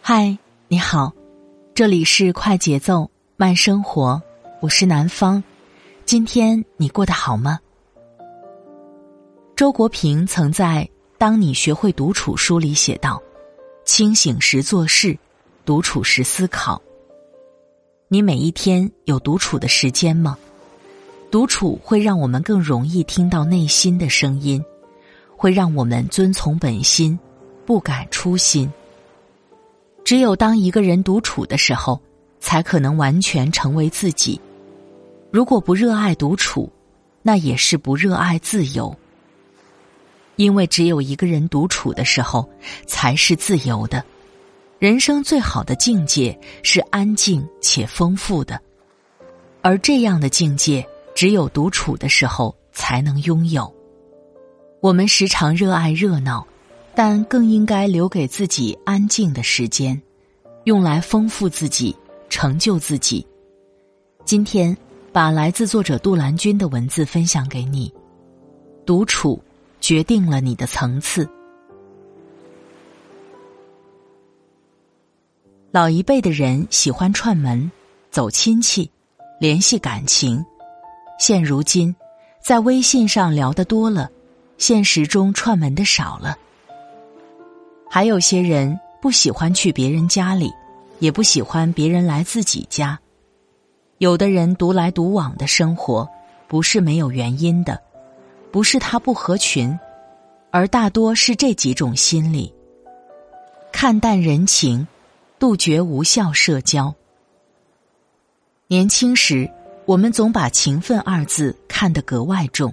[0.00, 0.36] 嗨，
[0.68, 1.12] 你好，
[1.74, 4.20] 这里是快节奏慢生活，
[4.60, 5.42] 我是南方。
[6.04, 7.58] 今天你过得好吗？
[9.56, 13.22] 周国平曾在《当你学会独处》书里写道
[13.86, 15.16] ：“清醒时做事，
[15.64, 16.82] 独处时思考。”
[18.08, 20.36] 你每一天有独处的时间吗？
[21.30, 24.62] 独处会让我们更容易听到内心的声音。
[25.44, 27.18] 会让我们遵从本心，
[27.66, 28.72] 不改初心。
[30.02, 32.00] 只有当一个人独处的时候，
[32.40, 34.40] 才可能完全成为自己。
[35.30, 36.72] 如果不热爱独处，
[37.20, 38.96] 那也是不热爱自由。
[40.36, 42.48] 因为只有一个人独处的时候，
[42.86, 44.02] 才是自由的。
[44.78, 48.58] 人生最好的境界是安静且丰富的，
[49.60, 50.82] 而这样的境界，
[51.14, 53.70] 只有独处的时候才能拥有。
[54.84, 56.46] 我们时常热爱热闹，
[56.94, 59.98] 但更应该留给自己安静的时间，
[60.64, 61.96] 用来丰富自己、
[62.28, 63.26] 成就自己。
[64.26, 64.76] 今天，
[65.10, 67.90] 把来自作者杜兰君的文字分享给你。
[68.84, 69.42] 独处
[69.80, 71.26] 决定了你的层次。
[75.70, 77.72] 老一辈的人喜欢串门、
[78.10, 78.90] 走亲戚、
[79.40, 80.44] 联系感情，
[81.18, 81.96] 现如今，
[82.44, 84.10] 在微信上聊得多了。
[84.66, 86.38] 现实中串门的少了，
[87.90, 90.50] 还有些人不喜欢去别人家里，
[91.00, 92.98] 也不喜欢别人来自己家。
[93.98, 96.08] 有的人独来独往的生活，
[96.48, 97.78] 不是没有原因的，
[98.50, 99.78] 不是他不合群，
[100.50, 102.50] 而大多是这几种心理：
[103.70, 104.88] 看淡人情，
[105.38, 106.94] 杜绝无效社交。
[108.68, 109.46] 年轻时，
[109.84, 112.72] 我们总把“情分”二字看得格外重。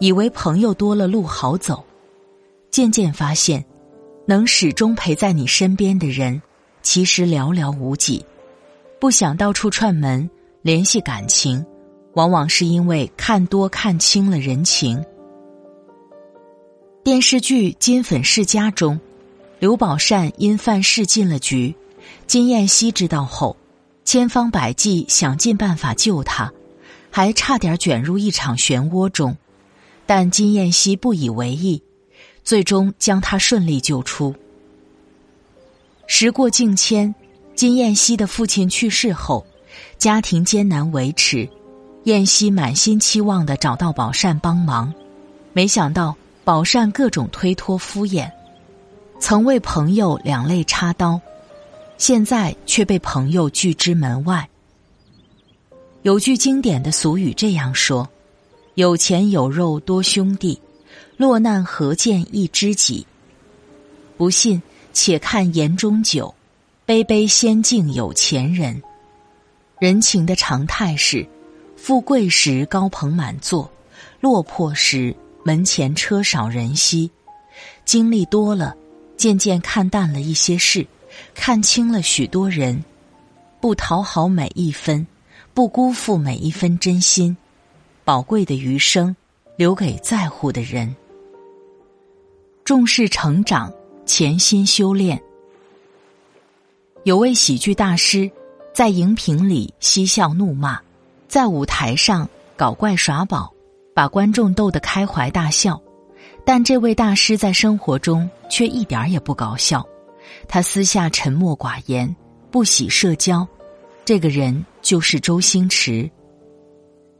[0.00, 1.84] 以为朋友多了路好走，
[2.70, 3.64] 渐渐发现，
[4.26, 6.40] 能始终陪在你身边的人，
[6.82, 8.24] 其实寥寥无几。
[9.00, 10.28] 不想到处串门
[10.62, 11.64] 联系感情，
[12.14, 15.04] 往往是因为看多看清了人情。
[17.02, 19.00] 电视剧《金粉世家》中，
[19.58, 21.74] 刘宝善因犯事进了局，
[22.26, 23.56] 金燕西知道后，
[24.04, 26.52] 千方百计想尽办法救他，
[27.10, 29.36] 还差点卷入一场漩涡中。
[30.08, 31.82] 但金燕西不以为意，
[32.42, 34.34] 最终将他顺利救出。
[36.06, 37.14] 时过境迁，
[37.54, 39.46] 金燕西的父亲去世后，
[39.98, 41.46] 家庭艰难维持，
[42.04, 44.90] 燕西满心期望的找到宝善帮忙，
[45.52, 48.30] 没想到宝善各种推脱敷衍，
[49.20, 51.20] 曾为朋友两肋插刀，
[51.98, 54.48] 现在却被朋友拒之门外。
[56.00, 58.08] 有句经典的俗语这样说。
[58.78, 60.56] 有钱有肉多兄弟，
[61.16, 63.04] 落难何见一知己？
[64.16, 64.62] 不信，
[64.92, 66.32] 且看言中酒，
[66.86, 68.80] 杯杯先敬有钱人。
[69.80, 71.26] 人情的常态是：
[71.76, 73.68] 富贵时高朋满座，
[74.20, 75.12] 落魄时
[75.42, 77.10] 门前车少人稀。
[77.84, 78.76] 经历多了，
[79.16, 80.86] 渐渐看淡了一些事，
[81.34, 82.84] 看清了许多人，
[83.60, 85.04] 不讨好每一分，
[85.52, 87.36] 不辜负每一分真心。
[88.08, 89.14] 宝贵的余生，
[89.54, 90.96] 留给在乎的人。
[92.64, 93.70] 重视成长，
[94.06, 95.22] 潜心修炼。
[97.02, 98.30] 有位喜剧大师，
[98.72, 100.80] 在荧屏里嬉笑怒骂，
[101.28, 102.26] 在舞台上
[102.56, 103.52] 搞怪耍宝，
[103.92, 105.78] 把观众逗得开怀大笑。
[106.46, 109.86] 但这位大师在生活中却一点也不搞笑，
[110.48, 112.16] 他私下沉默寡言，
[112.50, 113.46] 不喜社交。
[114.06, 116.10] 这个人就是周星驰。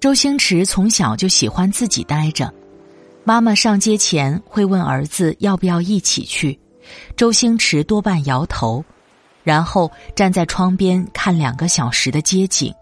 [0.00, 2.53] 周星驰从小就喜欢自己待着，
[3.25, 6.56] 妈妈上街前会问儿子要不要一起去，
[7.17, 8.85] 周星驰多半摇头，
[9.43, 12.73] 然后站在窗边看两个小时的街景。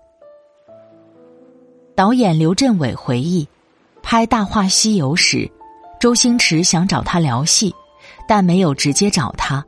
[1.94, 3.48] 导演刘镇伟回忆，
[4.02, 5.50] 拍《大话西游》时，
[5.98, 7.74] 周星驰想找他聊戏，
[8.28, 9.64] 但没有直接找他，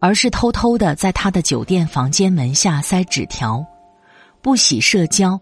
[0.00, 3.64] 而是偷偷的在他的酒店房间门下塞纸条，
[4.42, 5.40] 不喜社交。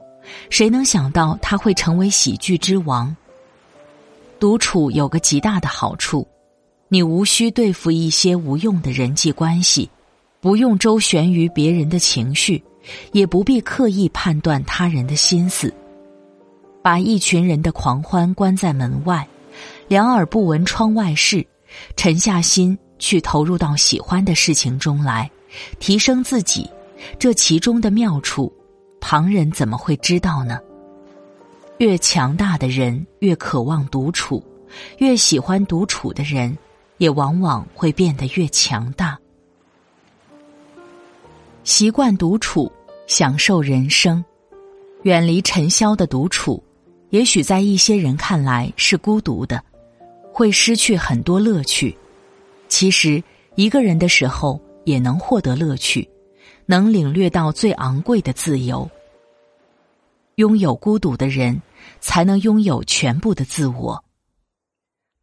[0.51, 3.15] 谁能想到他会成为喜剧之王？
[4.39, 6.27] 独处有个极大的好处，
[6.89, 9.91] 你无需对付一些无用的人际关系，
[10.41, 12.63] 不用周旋于别人的情绪，
[13.13, 15.73] 也不必刻意判断他人的心思。
[16.81, 19.27] 把一群人的狂欢关在门外，
[19.89, 21.45] 两耳不闻窗外事，
[21.97, 25.31] 沉下心去投入到喜欢的事情中来，
[25.81, 26.71] 提升自己。
[27.19, 28.53] 这其中的妙处，
[29.11, 30.61] 旁人怎么会知道呢？
[31.79, 34.45] 越强大的人越渴望独处，
[34.99, 36.55] 越喜欢独处的人，
[36.99, 39.19] 也往往会变得越强大。
[41.65, 42.71] 习惯独处，
[43.07, 44.23] 享受人生，
[45.05, 46.63] 远离尘嚣的独处，
[47.09, 49.65] 也许在一些人看来是孤独的，
[50.35, 51.97] 会失去很多乐趣。
[52.69, 56.07] 其实，一个人的时候也能获得乐趣，
[56.67, 58.87] 能领略到最昂贵的自由。
[60.39, 61.61] 拥有孤独的人，
[61.99, 64.05] 才能拥有全部的自我。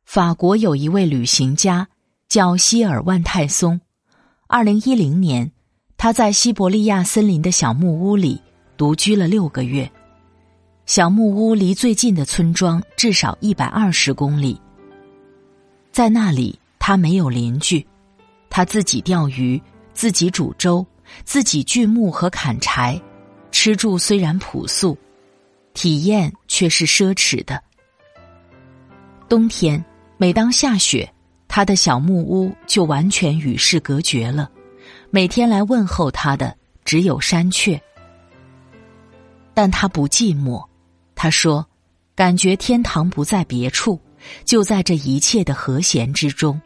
[0.03, 1.87] 法国有一位旅行家
[2.27, 3.79] 叫希尔万泰松，
[4.47, 5.49] 二零一零年，
[5.95, 8.41] 他在西伯利亚森林的小木屋里
[8.75, 9.89] 独居了六个月。
[10.85, 14.59] 小木屋离最近的村庄至少一百二十公里，
[15.93, 17.87] 在那里他没有邻居，
[18.49, 19.61] 他自己钓鱼，
[19.93, 20.85] 自己煮粥，
[21.23, 23.01] 自己锯木和砍柴，
[23.55, 24.97] 吃住虽然朴素。
[25.73, 27.61] 体验却是奢侈的。
[29.29, 29.83] 冬天，
[30.17, 31.09] 每当下雪，
[31.47, 34.49] 他的小木屋就完全与世隔绝了。
[35.09, 37.81] 每天来问候他的只有山雀，
[39.53, 40.61] 但他不寂寞。
[41.13, 41.65] 他说
[42.15, 43.99] ：“感觉天堂不在别处，
[44.43, 46.61] 就在这一切的和弦之中。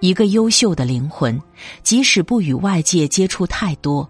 [0.00, 1.40] 一个优秀的灵魂，
[1.82, 4.08] 即使不与外界接触太多。”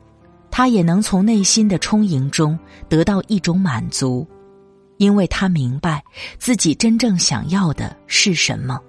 [0.50, 2.58] 他也能从内心的充盈中
[2.88, 4.26] 得到一种满足，
[4.98, 6.02] 因为他明白
[6.38, 8.80] 自己真正想要的是什么。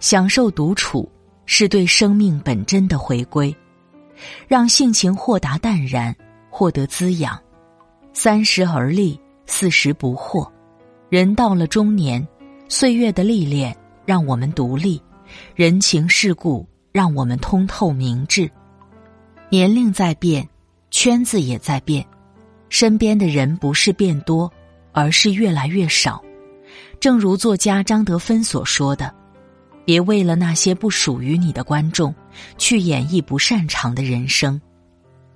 [0.00, 1.10] 享受独处
[1.46, 3.54] 是对生命本真的回归，
[4.48, 6.14] 让性情豁达淡然，
[6.50, 7.38] 获得滋养。
[8.12, 10.46] 三十而立，四十不惑。
[11.08, 12.26] 人到了中年，
[12.68, 15.00] 岁月的历练让我们独立，
[15.54, 18.50] 人情世故让我们通透明智。
[19.52, 20.48] 年龄在变，
[20.92, 22.06] 圈子也在变，
[22.68, 24.48] 身边的人不是变多，
[24.92, 26.22] 而是越来越少。
[27.00, 29.12] 正如作家张德芬所说的
[29.84, 32.14] ：“别为了那些不属于你的观众，
[32.58, 34.60] 去演绎不擅长的人生。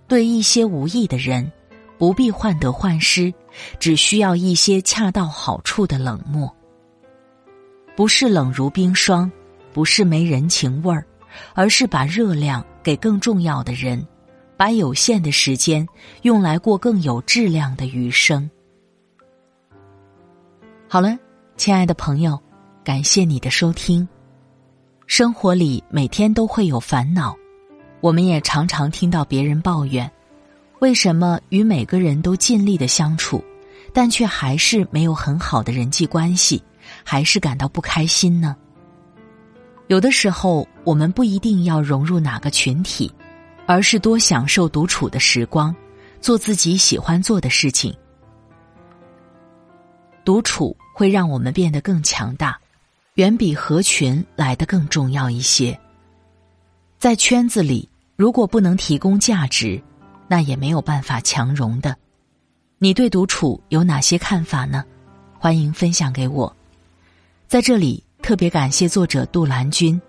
[0.07, 1.51] 对一些无意的人，
[1.99, 3.35] 不必患得患失，
[3.81, 6.49] 只需要一些恰到好处的冷漠。
[7.97, 9.29] 不是冷如冰霜，
[9.73, 11.05] 不是没人情味儿，
[11.53, 14.07] 而是把热量。”给更重要的人，
[14.57, 15.85] 把有限的时间
[16.23, 18.49] 用来过更有质量的余生。
[20.87, 21.19] 好了，
[21.57, 22.39] 亲爱的朋友，
[22.85, 24.07] 感谢你的收听。
[25.07, 27.35] 生活里每天都会有烦恼，
[28.01, 30.11] 我们也常常听到别人抱怨：
[30.81, 33.43] 为什么与每个人都尽力的相处，
[33.93, 36.63] 但却还是没有很好的人际关系，
[37.03, 38.57] 还是感到不开心呢？
[39.89, 43.13] 有的时候，我们不一定要融入哪个群体，
[43.67, 45.75] 而是多享受独处的时光，
[46.21, 47.95] 做自己喜欢做的事情。
[50.25, 52.59] 独处会让我们变得更强大，
[53.17, 55.79] 远比合群来的更重要一些。
[56.99, 59.81] 在圈子里，如果不能提供价值，
[60.27, 61.95] 那也没有办法强融的。
[62.79, 64.83] 你对独处有哪些看法呢？
[65.39, 66.57] 欢迎分享给我，
[67.47, 68.03] 在这里。
[68.25, 70.01] 特别感谢作者杜兰君，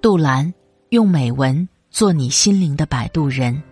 [0.00, 0.50] 杜兰
[0.88, 3.62] 用美文做你心灵的摆渡人。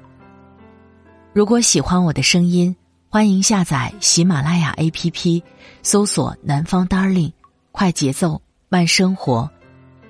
[1.32, 2.76] 如果喜欢我的声音，
[3.08, 5.42] 欢迎下载喜马拉雅 APP，
[5.82, 7.32] 搜索“南方 Darling”，
[7.72, 9.50] 快节奏慢生活，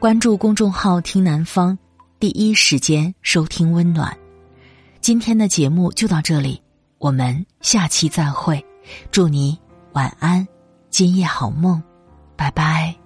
[0.00, 1.78] 关注公众号“听南方”，
[2.18, 4.18] 第一时间收听温暖。
[5.00, 6.60] 今天的节目就到这里，
[6.98, 8.66] 我们下期再会，
[9.12, 9.56] 祝你
[9.92, 10.44] 晚安，
[10.90, 11.80] 今夜好梦，
[12.34, 12.99] 拜拜。